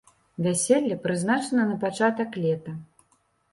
[0.45, 2.73] Вяселле прызначана на пачатак лета.